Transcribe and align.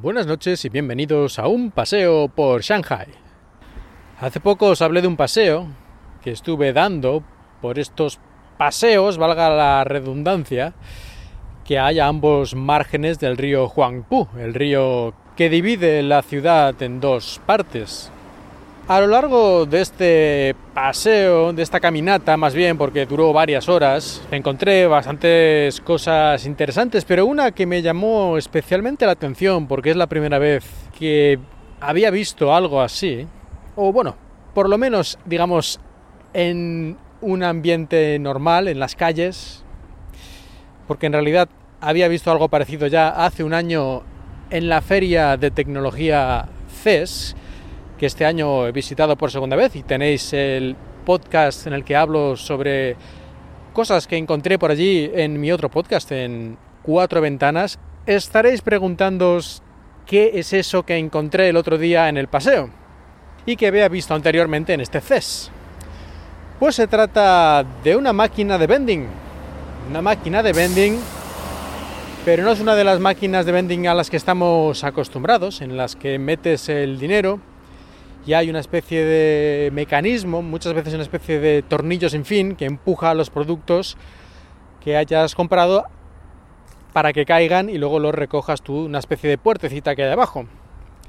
Buenas 0.00 0.28
noches 0.28 0.64
y 0.64 0.68
bienvenidos 0.68 1.40
a 1.40 1.48
un 1.48 1.72
paseo 1.72 2.28
por 2.28 2.62
Shanghai. 2.62 3.08
Hace 4.20 4.38
poco 4.38 4.66
os 4.66 4.80
hablé 4.80 5.02
de 5.02 5.08
un 5.08 5.16
paseo 5.16 5.66
que 6.22 6.30
estuve 6.30 6.72
dando 6.72 7.24
por 7.60 7.80
estos 7.80 8.20
paseos, 8.58 9.18
valga 9.18 9.50
la 9.50 9.82
redundancia, 9.82 10.72
que 11.64 11.80
hay 11.80 11.98
a 11.98 12.06
ambos 12.06 12.54
márgenes 12.54 13.18
del 13.18 13.36
río 13.36 13.66
Huangpu, 13.68 14.28
el 14.38 14.54
río 14.54 15.14
que 15.36 15.50
divide 15.50 16.04
la 16.04 16.22
ciudad 16.22 16.80
en 16.80 17.00
dos 17.00 17.40
partes. 17.44 18.12
A 18.88 19.00
lo 19.00 19.06
largo 19.06 19.66
de 19.66 19.82
este 19.82 20.56
paseo, 20.72 21.52
de 21.52 21.62
esta 21.62 21.78
caminata 21.78 22.38
más 22.38 22.54
bien, 22.54 22.78
porque 22.78 23.04
duró 23.04 23.34
varias 23.34 23.68
horas, 23.68 24.22
encontré 24.30 24.86
bastantes 24.86 25.78
cosas 25.82 26.46
interesantes, 26.46 27.04
pero 27.04 27.26
una 27.26 27.52
que 27.52 27.66
me 27.66 27.82
llamó 27.82 28.38
especialmente 28.38 29.04
la 29.04 29.12
atención, 29.12 29.68
porque 29.68 29.90
es 29.90 29.96
la 29.96 30.06
primera 30.06 30.38
vez 30.38 30.64
que 30.98 31.38
había 31.82 32.10
visto 32.10 32.54
algo 32.54 32.80
así, 32.80 33.26
o 33.76 33.92
bueno, 33.92 34.16
por 34.54 34.70
lo 34.70 34.78
menos, 34.78 35.18
digamos, 35.26 35.80
en 36.32 36.96
un 37.20 37.42
ambiente 37.42 38.18
normal, 38.18 38.68
en 38.68 38.80
las 38.80 38.94
calles, 38.94 39.64
porque 40.86 41.04
en 41.04 41.12
realidad 41.12 41.50
había 41.82 42.08
visto 42.08 42.30
algo 42.30 42.48
parecido 42.48 42.86
ya 42.86 43.10
hace 43.10 43.44
un 43.44 43.52
año 43.52 44.02
en 44.48 44.70
la 44.70 44.80
feria 44.80 45.36
de 45.36 45.50
tecnología 45.50 46.46
CES, 46.82 47.36
que 47.98 48.06
este 48.06 48.24
año 48.24 48.66
he 48.66 48.72
visitado 48.72 49.16
por 49.16 49.30
segunda 49.30 49.56
vez 49.56 49.74
y 49.74 49.82
tenéis 49.82 50.32
el 50.32 50.76
podcast 51.04 51.66
en 51.66 51.72
el 51.72 51.84
que 51.84 51.96
hablo 51.96 52.36
sobre 52.36 52.96
cosas 53.72 54.06
que 54.06 54.16
encontré 54.16 54.58
por 54.58 54.70
allí 54.70 55.10
en 55.12 55.40
mi 55.40 55.50
otro 55.50 55.68
podcast, 55.68 56.10
en 56.12 56.56
Cuatro 56.82 57.20
Ventanas, 57.20 57.78
estaréis 58.06 58.62
preguntándoos 58.62 59.62
qué 60.06 60.30
es 60.34 60.52
eso 60.52 60.84
que 60.84 60.96
encontré 60.96 61.48
el 61.48 61.56
otro 61.56 61.76
día 61.76 62.08
en 62.08 62.16
el 62.16 62.28
paseo 62.28 62.70
y 63.44 63.56
que 63.56 63.66
había 63.66 63.88
visto 63.88 64.14
anteriormente 64.14 64.72
en 64.72 64.80
este 64.80 65.00
CES. 65.00 65.50
Pues 66.60 66.76
se 66.76 66.86
trata 66.86 67.64
de 67.82 67.96
una 67.96 68.12
máquina 68.12 68.58
de 68.58 68.66
vending. 68.66 69.06
Una 69.90 70.02
máquina 70.02 70.42
de 70.42 70.52
vending, 70.52 70.98
pero 72.24 72.44
no 72.44 72.52
es 72.52 72.60
una 72.60 72.74
de 72.74 72.84
las 72.84 73.00
máquinas 73.00 73.44
de 73.46 73.52
vending 73.52 73.88
a 73.88 73.94
las 73.94 74.10
que 74.10 74.16
estamos 74.16 74.84
acostumbrados, 74.84 75.62
en 75.62 75.76
las 75.76 75.96
que 75.96 76.18
metes 76.18 76.68
el 76.68 76.98
dinero 76.98 77.40
y 78.28 78.34
hay 78.34 78.50
una 78.50 78.58
especie 78.58 79.06
de 79.06 79.70
mecanismo, 79.72 80.42
muchas 80.42 80.74
veces 80.74 80.92
una 80.92 81.02
especie 81.02 81.40
de 81.40 81.62
tornillo 81.62 82.10
sin 82.10 82.26
fin, 82.26 82.56
que 82.56 82.66
empuja 82.66 83.14
los 83.14 83.30
productos 83.30 83.96
que 84.84 84.98
hayas 84.98 85.34
comprado 85.34 85.86
para 86.92 87.14
que 87.14 87.24
caigan 87.24 87.70
y 87.70 87.78
luego 87.78 87.98
los 87.98 88.14
recojas 88.14 88.60
tú, 88.60 88.84
una 88.84 88.98
especie 88.98 89.30
de 89.30 89.38
puertecita 89.38 89.96
que 89.96 90.04
hay 90.04 90.12
abajo. 90.12 90.44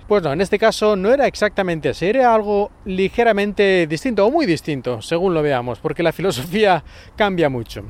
Pues 0.08 0.24
no, 0.24 0.32
en 0.32 0.40
este 0.40 0.58
caso 0.58 0.96
no 0.96 1.14
era 1.14 1.28
exactamente 1.28 1.90
así, 1.90 2.06
era 2.06 2.34
algo 2.34 2.72
ligeramente 2.86 3.86
distinto 3.86 4.26
o 4.26 4.32
muy 4.32 4.46
distinto, 4.46 5.02
según 5.02 5.34
lo 5.34 5.42
veamos, 5.42 5.80
porque 5.80 6.04
la 6.04 6.14
filosofía 6.14 6.86
cambia 7.18 7.50
mucho. 7.50 7.84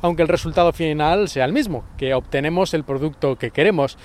Aunque 0.00 0.22
el 0.22 0.28
resultado 0.28 0.72
final 0.72 1.28
sea 1.28 1.44
el 1.44 1.52
mismo, 1.52 1.82
que 1.98 2.14
obtenemos 2.14 2.72
el 2.72 2.84
producto 2.84 3.34
que 3.34 3.50
queremos. 3.50 3.98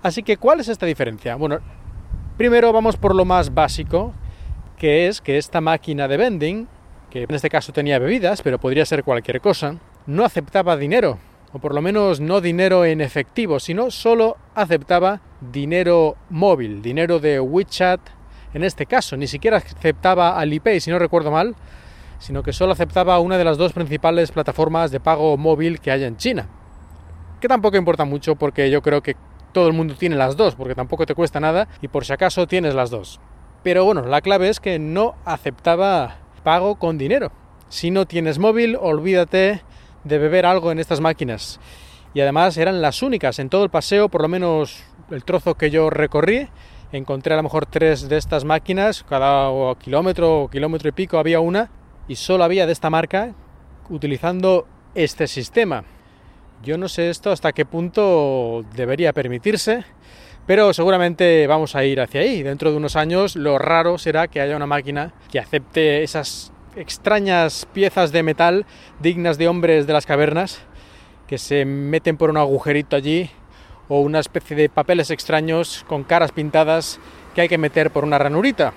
Así 0.00 0.22
que, 0.22 0.36
¿cuál 0.36 0.60
es 0.60 0.68
esta 0.68 0.86
diferencia? 0.86 1.34
Bueno, 1.34 1.58
Primero 2.36 2.72
vamos 2.72 2.96
por 2.96 3.14
lo 3.14 3.24
más 3.24 3.52
básico, 3.52 4.14
que 4.78 5.06
es 5.06 5.20
que 5.20 5.36
esta 5.36 5.60
máquina 5.60 6.08
de 6.08 6.16
vending, 6.16 6.66
que 7.10 7.24
en 7.24 7.34
este 7.34 7.50
caso 7.50 7.72
tenía 7.72 7.98
bebidas, 7.98 8.40
pero 8.40 8.58
podría 8.58 8.86
ser 8.86 9.04
cualquier 9.04 9.40
cosa, 9.42 9.76
no 10.06 10.24
aceptaba 10.24 10.78
dinero, 10.78 11.18
o 11.52 11.58
por 11.58 11.74
lo 11.74 11.82
menos 11.82 12.20
no 12.20 12.40
dinero 12.40 12.86
en 12.86 13.02
efectivo, 13.02 13.60
sino 13.60 13.90
solo 13.90 14.38
aceptaba 14.54 15.20
dinero 15.52 16.16
móvil, 16.30 16.80
dinero 16.80 17.18
de 17.20 17.38
WeChat 17.38 18.00
en 18.54 18.64
este 18.64 18.86
caso, 18.86 19.16
ni 19.16 19.26
siquiera 19.26 19.58
aceptaba 19.58 20.38
Alipay, 20.38 20.80
si 20.80 20.90
no 20.90 20.98
recuerdo 20.98 21.30
mal, 21.30 21.54
sino 22.18 22.42
que 22.42 22.52
solo 22.52 22.72
aceptaba 22.72 23.18
una 23.20 23.36
de 23.36 23.44
las 23.44 23.58
dos 23.58 23.72
principales 23.72 24.32
plataformas 24.32 24.90
de 24.90 25.00
pago 25.00 25.36
móvil 25.36 25.80
que 25.80 25.90
hay 25.90 26.04
en 26.04 26.16
China. 26.16 26.48
Que 27.40 27.48
tampoco 27.48 27.76
importa 27.76 28.04
mucho 28.04 28.36
porque 28.36 28.70
yo 28.70 28.80
creo 28.82 29.02
que 29.02 29.16
todo 29.52 29.68
el 29.68 29.72
mundo 29.72 29.94
tiene 29.94 30.16
las 30.16 30.36
dos, 30.36 30.54
porque 30.54 30.74
tampoco 30.74 31.06
te 31.06 31.14
cuesta 31.14 31.40
nada 31.40 31.68
y 31.80 31.88
por 31.88 32.04
si 32.04 32.12
acaso 32.12 32.46
tienes 32.46 32.74
las 32.74 32.90
dos. 32.90 33.20
Pero 33.62 33.84
bueno, 33.84 34.04
la 34.06 34.20
clave 34.20 34.48
es 34.48 34.60
que 34.60 34.78
no 34.78 35.14
aceptaba 35.24 36.16
pago 36.42 36.76
con 36.76 36.98
dinero. 36.98 37.30
Si 37.68 37.90
no 37.90 38.06
tienes 38.06 38.38
móvil, 38.38 38.76
olvídate 38.80 39.62
de 40.04 40.18
beber 40.18 40.46
algo 40.46 40.72
en 40.72 40.78
estas 40.78 41.00
máquinas. 41.00 41.60
Y 42.14 42.20
además 42.20 42.56
eran 42.56 42.82
las 42.82 43.02
únicas 43.02 43.38
en 43.38 43.48
todo 43.48 43.64
el 43.64 43.70
paseo, 43.70 44.08
por 44.08 44.22
lo 44.22 44.28
menos 44.28 44.82
el 45.10 45.24
trozo 45.24 45.54
que 45.54 45.70
yo 45.70 45.88
recorrí, 45.88 46.48
encontré 46.92 47.34
a 47.34 47.38
lo 47.38 47.44
mejor 47.44 47.66
tres 47.66 48.08
de 48.08 48.18
estas 48.18 48.44
máquinas, 48.44 49.04
cada 49.08 49.50
kilómetro 49.76 50.42
o 50.42 50.48
kilómetro 50.48 50.88
y 50.88 50.92
pico 50.92 51.18
había 51.18 51.40
una, 51.40 51.70
y 52.08 52.16
solo 52.16 52.44
había 52.44 52.66
de 52.66 52.72
esta 52.72 52.90
marca 52.90 53.34
utilizando 53.88 54.66
este 54.94 55.26
sistema. 55.26 55.84
Yo 56.62 56.78
no 56.78 56.88
sé 56.88 57.10
esto 57.10 57.32
hasta 57.32 57.52
qué 57.52 57.64
punto 57.64 58.64
debería 58.76 59.12
permitirse, 59.12 59.84
pero 60.46 60.72
seguramente 60.72 61.48
vamos 61.48 61.74
a 61.74 61.84
ir 61.84 62.00
hacia 62.00 62.20
ahí. 62.20 62.44
Dentro 62.44 62.70
de 62.70 62.76
unos 62.76 62.94
años 62.94 63.34
lo 63.34 63.58
raro 63.58 63.98
será 63.98 64.28
que 64.28 64.40
haya 64.40 64.54
una 64.54 64.66
máquina 64.66 65.12
que 65.32 65.40
acepte 65.40 66.04
esas 66.04 66.52
extrañas 66.76 67.66
piezas 67.72 68.12
de 68.12 68.22
metal 68.22 68.64
dignas 69.00 69.38
de 69.38 69.48
hombres 69.48 69.88
de 69.88 69.92
las 69.92 70.06
cavernas 70.06 70.60
que 71.26 71.36
se 71.36 71.64
meten 71.64 72.16
por 72.16 72.30
un 72.30 72.36
agujerito 72.36 72.94
allí 72.94 73.28
o 73.88 74.00
una 74.00 74.20
especie 74.20 74.56
de 74.56 74.68
papeles 74.68 75.10
extraños 75.10 75.84
con 75.88 76.04
caras 76.04 76.30
pintadas 76.30 77.00
que 77.34 77.40
hay 77.40 77.48
que 77.48 77.58
meter 77.58 77.90
por 77.90 78.04
una 78.04 78.18
ranurita. 78.18 78.72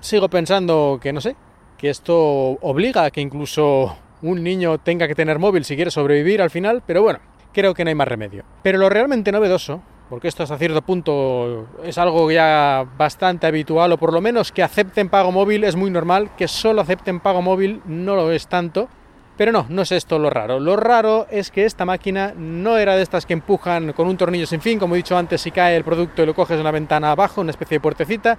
Sigo 0.00 0.28
pensando 0.28 0.98
que 1.00 1.12
no 1.12 1.20
sé, 1.20 1.36
que 1.78 1.90
esto 1.90 2.16
obliga 2.60 3.04
a 3.04 3.10
que 3.12 3.20
incluso 3.20 3.96
un 4.24 4.42
niño 4.42 4.78
tenga 4.78 5.06
que 5.06 5.14
tener 5.14 5.38
móvil 5.38 5.64
si 5.64 5.76
quiere 5.76 5.90
sobrevivir 5.90 6.40
al 6.40 6.50
final, 6.50 6.82
pero 6.86 7.02
bueno, 7.02 7.20
creo 7.52 7.74
que 7.74 7.84
no 7.84 7.90
hay 7.90 7.94
más 7.94 8.08
remedio. 8.08 8.42
Pero 8.62 8.78
lo 8.78 8.88
realmente 8.88 9.30
novedoso, 9.30 9.82
porque 10.08 10.28
esto 10.28 10.42
hasta 10.42 10.56
cierto 10.56 10.80
punto 10.80 11.68
es 11.84 11.98
algo 11.98 12.30
ya 12.30 12.86
bastante 12.96 13.46
habitual, 13.46 13.92
o 13.92 13.98
por 13.98 14.12
lo 14.12 14.22
menos 14.22 14.50
que 14.50 14.62
acepten 14.62 15.10
pago 15.10 15.30
móvil 15.30 15.64
es 15.64 15.76
muy 15.76 15.90
normal, 15.90 16.30
que 16.36 16.48
solo 16.48 16.80
acepten 16.80 17.20
pago 17.20 17.42
móvil 17.42 17.82
no 17.84 18.16
lo 18.16 18.32
es 18.32 18.46
tanto, 18.46 18.88
pero 19.36 19.52
no, 19.52 19.66
no 19.68 19.82
es 19.82 19.92
esto 19.92 20.18
lo 20.18 20.30
raro. 20.30 20.58
Lo 20.58 20.76
raro 20.76 21.26
es 21.30 21.50
que 21.50 21.66
esta 21.66 21.84
máquina 21.84 22.32
no 22.34 22.78
era 22.78 22.96
de 22.96 23.02
estas 23.02 23.26
que 23.26 23.34
empujan 23.34 23.92
con 23.92 24.08
un 24.08 24.16
tornillo 24.16 24.46
sin 24.46 24.62
fin, 24.62 24.78
como 24.78 24.94
he 24.94 24.98
dicho 24.98 25.18
antes, 25.18 25.42
si 25.42 25.50
cae 25.50 25.76
el 25.76 25.84
producto 25.84 26.22
y 26.22 26.26
lo 26.26 26.34
coges 26.34 26.56
en 26.56 26.64
la 26.64 26.70
ventana 26.70 27.10
abajo, 27.10 27.42
una 27.42 27.50
especie 27.50 27.76
de 27.76 27.80
puertecita, 27.80 28.38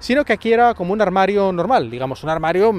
sino 0.00 0.24
que 0.24 0.32
aquí 0.32 0.52
era 0.52 0.74
como 0.74 0.92
un 0.92 1.00
armario 1.00 1.52
normal, 1.52 1.90
digamos, 1.90 2.24
un 2.24 2.30
armario 2.30 2.72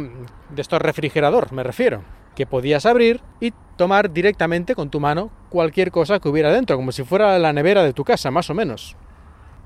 de 0.49 0.61
estos 0.61 0.81
refrigerador, 0.81 1.53
me 1.53 1.63
refiero 1.63 2.01
que 2.35 2.45
podías 2.45 2.85
abrir 2.85 3.21
y 3.39 3.53
tomar 3.75 4.11
directamente 4.11 4.75
con 4.75 4.89
tu 4.89 4.99
mano 4.99 5.29
cualquier 5.49 5.91
cosa 5.91 6.19
que 6.19 6.29
hubiera 6.29 6.51
dentro, 6.51 6.75
como 6.77 6.91
si 6.91 7.03
fuera 7.03 7.37
la 7.39 7.53
nevera 7.53 7.83
de 7.83 7.93
tu 7.93 8.03
casa, 8.03 8.31
más 8.31 8.49
o 8.49 8.53
menos. 8.53 8.95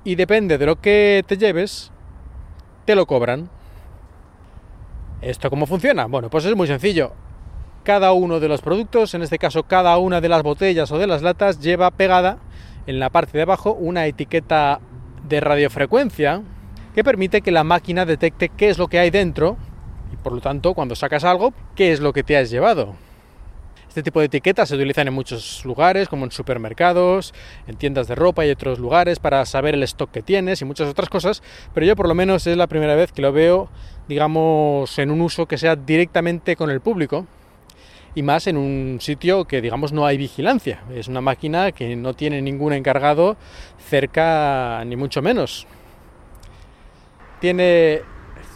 Y 0.04 0.16
depende 0.16 0.58
de 0.58 0.66
lo 0.66 0.80
que 0.80 1.24
te 1.28 1.38
lleves, 1.38 1.92
te 2.86 2.96
lo 2.96 3.06
cobran. 3.06 3.50
¿Esto 5.22 5.50
cómo 5.50 5.66
funciona? 5.66 6.06
Bueno, 6.06 6.30
pues 6.30 6.46
es 6.46 6.56
muy 6.56 6.68
sencillo. 6.68 7.14
Cada 7.84 8.14
uno 8.14 8.40
de 8.40 8.48
los 8.48 8.62
productos, 8.62 9.14
en 9.14 9.22
este 9.22 9.38
caso 9.38 9.64
cada 9.64 9.98
una 9.98 10.22
de 10.22 10.30
las 10.30 10.44
botellas 10.44 10.92
o 10.92 10.98
de 10.98 11.08
las 11.08 11.22
latas, 11.22 11.60
lleva 11.60 11.92
pegada 11.92 12.40
en 12.88 13.00
la 13.00 13.10
parte 13.10 13.38
de 13.38 13.44
abajo 13.44 13.74
una 13.74 14.06
etiqueta 14.06 14.79
de 15.28 15.40
radiofrecuencia 15.40 16.41
que 16.96 17.03
permite 17.03 17.42
que 17.42 17.52
la 17.52 17.64
máquina 17.64 18.06
detecte 18.06 18.50
qué 18.50 18.70
es 18.70 18.80
lo 18.80 18.88
que 18.88 18.97
hay 18.97 19.12
dentro 19.12 19.58
por 20.26 20.34
lo 20.34 20.42
tanto, 20.42 20.74
cuando 20.74 20.96
sacas 20.96 21.24
algo, 21.24 21.53
¿qué 21.76 21.92
es 21.92 22.00
lo 22.00 22.12
que 22.12 22.24
te 22.24 22.36
has 22.36 22.50
llevado? 22.50 22.96
Este 23.88 24.02
tipo 24.02 24.20
de 24.20 24.26
etiquetas 24.26 24.68
se 24.68 24.76
utilizan 24.76 25.08
en 25.08 25.14
muchos 25.14 25.64
lugares, 25.64 26.09
como 26.09 26.26
en 26.26 26.32
supermercados, 26.32 27.32
en 27.68 27.78
tiendas 27.78 28.08
de 28.08 28.16
ropa 28.16 28.44
y 28.44 28.50
otros 28.50 28.80
lugares, 28.80 29.20
para 29.20 29.46
saber 29.46 29.76
el 29.76 29.84
stock 29.84 30.09
que 30.09 30.24
tienes 30.24 30.62
y 30.62 30.66
muchas 30.66 30.90
otras 30.90 31.09
cosas, 31.09 31.44
pero 31.76 31.86
yo 31.86 31.96
por 31.96 32.08
lo 32.08 32.16
menos 32.16 32.47
es 32.47 32.58
la 32.58 32.66
primera 32.66 32.96
vez 32.96 33.12
que 33.12 33.22
lo 33.22 33.32
veo, 33.32 33.70
digamos, 34.08 34.98
en 34.98 35.12
un 35.12 35.22
uso 35.22 35.46
que 35.46 35.59
sea 35.59 35.76
directamente 35.76 36.56
con 36.56 36.72
el 36.72 36.82
público, 36.82 37.28
y 38.16 38.24
más 38.24 38.48
en 38.48 38.58
un 38.58 38.98
sitio 39.02 39.46
que 39.46 39.62
digamos 39.62 39.91
no 39.91 40.08
hay 40.08 40.18
vigilancia. 40.18 40.82
Es 40.91 41.08
una 41.08 41.22
máquina 41.22 41.72
que 41.72 41.96
no 41.96 42.16
tiene 42.16 42.41
ningún 42.41 42.74
encargado 42.74 43.38
cerca 43.78 44.82
ni 44.86 44.96
mucho 44.96 45.22
menos. 45.22 45.68
Tiene 47.46 48.02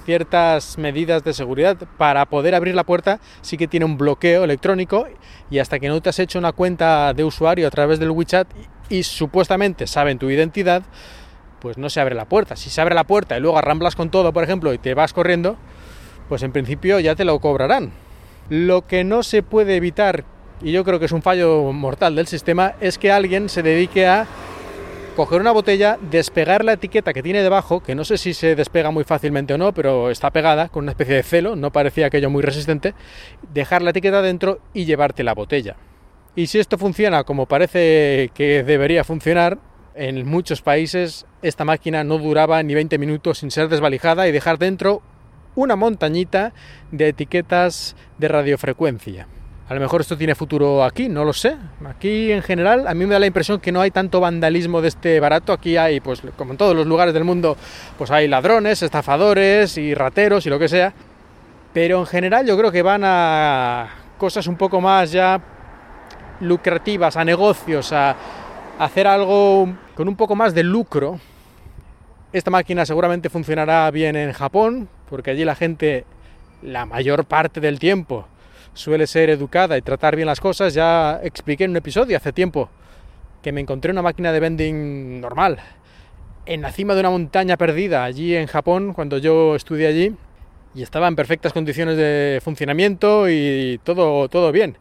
ciertas 0.04 0.80
medidas 0.80 1.24
de 1.24 1.36
seguridad. 1.36 1.78
Para 2.00 2.26
poder 2.26 2.56
abrir 2.56 2.74
la 2.74 2.84
puerta 2.84 3.20
sí 3.42 3.56
que 3.56 3.68
tiene 3.68 3.86
un 3.86 4.00
bloqueo 4.00 4.44
electrónico 4.44 5.08
y 5.52 5.60
hasta 5.60 5.78
que 5.78 5.90
no 5.90 6.02
te 6.02 6.10
has 6.10 6.18
hecho 6.18 6.40
una 6.40 6.54
cuenta 6.54 7.14
de 7.14 7.24
usuario 7.24 7.68
a 7.68 7.70
través 7.70 8.00
del 8.00 8.10
WeChat 8.10 8.48
y, 8.90 9.04
supuestamente 9.04 9.86
saben 9.86 10.18
tu 10.18 10.32
identidad, 10.32 10.82
pues 11.62 11.78
no 11.78 11.92
se 11.92 12.02
abre 12.02 12.16
la 12.16 12.26
puerta. 12.26 12.56
Si 12.56 12.72
se 12.72 12.82
abre 12.82 12.96
la 12.96 13.04
puerta 13.04 13.38
y 13.38 13.42
luego 13.42 13.60
arramblas 13.60 13.96
con 13.96 14.10
todo, 14.10 14.34
por 14.34 14.44
ejemplo, 14.44 14.74
y 14.74 14.80
te 14.80 14.96
vas 14.96 15.14
corriendo, 15.14 15.56
pues 16.28 16.42
en 16.42 16.52
principio 16.52 17.00
ya 17.00 17.14
te 17.14 17.26
lo 17.26 17.40
cobrarán. 17.40 17.92
Lo 18.50 18.88
que 18.88 19.04
no 19.04 19.22
se 19.22 19.44
puede 19.44 19.76
evitar, 19.76 20.24
y 20.64 20.72
yo 20.72 20.84
creo 20.84 20.98
que 20.98 21.06
es 21.06 21.12
un 21.12 21.22
fallo 21.22 21.72
mortal 21.74 22.16
del 22.16 22.26
sistema, 22.26 22.74
es 22.82 22.98
que 22.98 23.12
alguien 23.12 23.50
se 23.50 23.62
dedique 23.62 24.08
a 24.08 24.26
coger 25.20 25.42
una 25.42 25.52
botella, 25.52 26.00
despegar 26.10 26.64
la 26.64 26.72
etiqueta 26.72 27.12
que 27.12 27.22
tiene 27.22 27.44
debajo, 27.44 27.84
que 27.84 27.94
no 27.94 28.06
sé 28.06 28.18
si 28.18 28.34
se 28.34 28.56
despega 28.56 28.90
muy 28.90 29.04
fácilmente 29.04 29.54
o 29.54 29.58
no, 29.58 29.74
pero 29.74 30.12
está 30.12 30.32
pegada 30.32 30.70
con 30.70 30.86
una 30.86 30.94
especie 30.94 31.16
de 31.16 31.24
celo, 31.24 31.58
no 31.58 31.74
parecía 31.74 32.06
aquello 32.06 32.30
muy 32.30 32.42
resistente, 32.42 32.94
dejar 33.52 33.82
la 33.82 33.90
etiqueta 33.90 34.22
dentro 34.22 34.62
y 34.74 34.86
llevarte 34.86 35.26
la 35.26 35.34
botella. 35.34 35.76
Y 36.38 36.48
si 36.48 36.58
esto 36.58 36.78
funciona 36.78 37.26
como 37.26 37.48
parece 37.48 38.32
que 38.34 38.64
debería 38.64 39.04
funcionar, 39.04 39.58
en 39.94 40.26
muchos 40.26 40.62
países 40.62 41.26
esta 41.42 41.66
máquina 41.66 42.06
no 42.06 42.18
duraba 42.18 42.64
ni 42.64 42.74
20 42.74 42.98
minutos 42.98 43.40
sin 43.40 43.52
ser 43.52 43.68
desvalijada 43.68 44.26
y 44.26 44.32
dejar 44.32 44.58
dentro 44.58 45.02
una 45.54 45.76
montañita 45.76 46.54
de 46.92 47.10
etiquetas 47.10 47.98
de 48.20 48.30
radiofrecuencia. 48.30 49.28
A 49.70 49.76
lo 49.76 49.80
mejor 49.80 50.02
esto 50.02 50.18
tiene 50.18 50.34
futuro 50.34 50.84
aquí, 50.84 51.10
no 51.10 51.24
lo 51.24 51.32
sé. 51.32 51.56
Aquí 51.88 52.32
en 52.32 52.42
general 52.42 52.88
a 52.88 52.96
mí 52.96 53.06
me 53.06 53.14
da 53.14 53.20
la 53.20 53.28
impresión 53.28 53.60
que 53.60 53.72
no 53.72 53.82
hay 53.82 53.92
tanto 53.92 54.20
vandalismo 54.20 54.82
de 54.82 54.88
este 54.88 55.20
barato. 55.20 55.54
Aquí 55.54 55.78
hay, 55.78 56.00
pues 56.00 56.24
como 56.36 56.54
en 56.54 56.58
todos 56.58 56.76
los 56.76 56.88
lugares 56.88 57.14
del 57.14 57.24
mundo, 57.24 57.56
pues 57.96 58.10
hay 58.10 58.28
ladrones, 58.28 58.82
estafadores 58.82 59.78
y 59.78 59.94
rateros 59.94 60.48
y 60.48 60.50
lo 60.50 60.58
que 60.58 60.68
sea. 60.68 60.92
Pero 61.72 62.00
en 62.00 62.08
general 62.08 62.48
yo 62.48 62.58
creo 62.58 62.72
que 62.72 62.82
van 62.82 63.04
a 63.06 63.90
cosas 64.18 64.48
un 64.48 64.56
poco 64.56 64.82
más 64.82 65.12
ya 65.12 65.40
lucrativas, 66.40 67.16
a 67.16 67.24
negocios, 67.24 67.94
a 67.94 68.16
hacer 68.80 69.06
algo 69.06 69.72
con 69.94 70.08
un 70.08 70.16
poco 70.16 70.36
más 70.36 70.56
de 70.56 70.64
lucro. 70.64 71.20
Esta 72.34 72.50
máquina 72.50 72.88
seguramente 72.88 73.30
funcionará 73.30 73.92
bien 73.92 74.16
en 74.16 74.34
Japón, 74.34 74.90
porque 75.08 75.30
allí 75.30 75.46
la 75.46 75.54
gente 75.54 76.06
la 76.64 76.88
mayor 76.88 77.26
parte 77.26 77.62
del 77.62 77.78
tiempo 77.78 78.26
suele 78.74 79.08
ser 79.08 79.30
educada 79.30 79.78
y 79.78 79.82
tratar 79.82 80.16
bien 80.16 80.28
las 80.28 80.40
cosas. 80.40 80.74
Ya 80.74 81.20
expliqué 81.24 81.66
en 81.66 81.72
un 81.72 81.78
episodio 81.78 82.18
hace 82.18 82.34
tiempo 82.34 82.70
que 83.42 83.52
me 83.52 83.62
encontré 83.62 83.92
una 83.92 84.02
máquina 84.02 84.32
de 84.32 84.40
vending 84.40 85.22
normal 85.22 85.60
en 86.50 86.62
la 86.62 86.72
cima 86.72 86.96
de 86.96 87.02
una 87.02 87.12
montaña 87.12 87.58
perdida 87.58 88.04
allí 88.04 88.36
en 88.36 88.48
Japón 88.48 88.94
cuando 88.94 89.20
yo 89.20 89.56
estudié 89.56 89.86
allí 89.86 90.16
y 90.74 90.82
estaba 90.82 91.08
en 91.08 91.16
perfectas 91.16 91.54
condiciones 91.54 91.96
de 91.96 92.40
funcionamiento 92.44 93.30
y 93.30 93.80
todo, 93.84 94.28
todo 94.30 94.52
bien. 94.52 94.78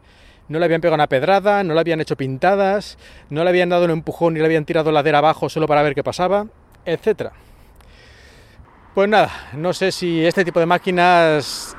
No 0.47 0.57
le 0.57 0.65
habían 0.65 0.81
pegado 0.81 0.95
una 0.95 1.05
pedrada, 1.05 1.63
no 1.63 1.75
le 1.75 1.79
habían 1.79 2.01
hecho 2.01 2.15
pintadas, 2.15 2.97
no 3.29 3.43
le 3.43 3.49
habían 3.51 3.69
dado 3.69 3.85
un 3.85 3.91
empujón 3.91 4.35
y 4.35 4.39
le 4.39 4.45
habían 4.45 4.65
tirado 4.65 4.91
ladera 4.91 5.19
abajo 5.19 5.47
solo 5.47 5.67
para 5.67 5.83
ver 5.83 5.93
qué 5.93 6.03
pasaba, 6.03 6.47
etcétera. 6.85 7.33
Pues 8.95 9.07
nada, 9.07 9.29
no 9.53 9.71
sé 9.71 9.91
si 9.91 10.25
este 10.25 10.43
tipo 10.43 10.59
de 10.59 10.65
máquinas 10.65 11.77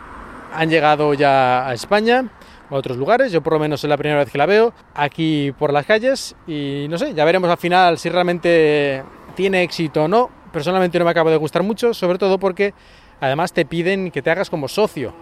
han 0.52 0.70
llegado 0.70 1.14
ya 1.14 1.68
a 1.68 1.74
España 1.74 2.30
a 2.70 2.74
otros 2.74 2.96
lugares. 2.96 3.32
Yo 3.32 3.42
por 3.42 3.54
lo 3.54 3.58
menos 3.58 3.82
es 3.82 3.88
la 3.88 3.96
primera 3.96 4.20
vez 4.20 4.30
que 4.30 4.38
la 4.38 4.46
veo 4.46 4.72
aquí 4.94 5.52
por 5.58 5.72
las 5.72 5.86
calles 5.86 6.36
y 6.46 6.86
no 6.88 6.98
sé, 6.98 7.14
ya 7.14 7.24
veremos 7.24 7.50
al 7.50 7.58
final 7.58 7.98
si 7.98 8.08
realmente 8.08 9.02
tiene 9.34 9.62
éxito 9.62 10.04
o 10.04 10.08
no. 10.08 10.30
Personalmente 10.52 10.98
no 10.98 11.04
me 11.04 11.10
acaba 11.12 11.30
de 11.30 11.36
gustar 11.36 11.62
mucho, 11.62 11.94
sobre 11.94 12.18
todo 12.18 12.38
porque 12.38 12.74
además 13.20 13.52
te 13.52 13.64
piden 13.64 14.10
que 14.10 14.22
te 14.22 14.30
hagas 14.30 14.50
como 14.50 14.68
socio, 14.68 15.14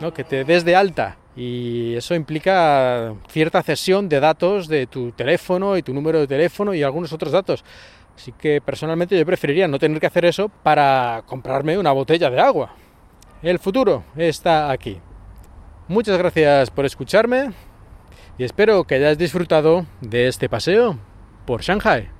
¿no? 0.00 0.12
que 0.12 0.24
te 0.24 0.44
des 0.44 0.64
de 0.64 0.76
alta 0.76 1.16
y 1.36 1.94
eso 1.94 2.14
implica 2.14 3.14
cierta 3.28 3.62
cesión 3.62 4.08
de 4.08 4.20
datos 4.20 4.68
de 4.68 4.86
tu 4.86 5.12
teléfono 5.12 5.76
y 5.76 5.82
tu 5.82 5.94
número 5.94 6.18
de 6.18 6.26
teléfono 6.26 6.74
y 6.74 6.82
algunos 6.82 7.12
otros 7.12 7.32
datos. 7.32 7.64
Así 8.16 8.32
que 8.32 8.60
personalmente 8.60 9.16
yo 9.16 9.24
preferiría 9.24 9.66
no 9.68 9.78
tener 9.78 9.98
que 10.00 10.06
hacer 10.06 10.24
eso 10.24 10.48
para 10.48 11.22
comprarme 11.26 11.78
una 11.78 11.92
botella 11.92 12.28
de 12.28 12.40
agua. 12.40 12.74
El 13.42 13.58
futuro 13.58 14.04
está 14.16 14.70
aquí. 14.70 15.00
Muchas 15.88 16.18
gracias 16.18 16.70
por 16.70 16.84
escucharme 16.84 17.52
y 18.36 18.44
espero 18.44 18.84
que 18.84 18.96
hayas 18.96 19.16
disfrutado 19.16 19.86
de 20.02 20.28
este 20.28 20.48
paseo 20.48 20.98
por 21.46 21.62
Shanghai. 21.62 22.10